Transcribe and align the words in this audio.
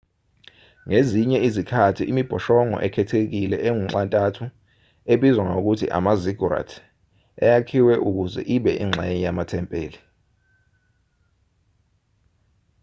ngezinye 0.87 1.37
izikhathi 1.47 2.03
imibhoshongo 2.11 2.77
ekhethekile 2.87 3.57
engunxa-ntathu 3.67 4.45
ebizwa 5.13 5.43
ngokuthi 5.49 5.85
ama-ziggurat 5.97 6.69
yayakhiwe 7.39 7.93
ukuze 8.07 8.41
ibe 8.55 8.71
ingxenye 8.83 9.17
yamathempeli 9.25 9.99